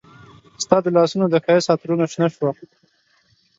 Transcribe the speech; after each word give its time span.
ستا 0.63 0.77
د 0.83 0.87
لاسونو 0.95 1.25
د 1.29 1.35
ښایست 1.43 1.69
عطرونه 1.73 2.05
شنه 2.13 2.27
شوه 2.35 2.49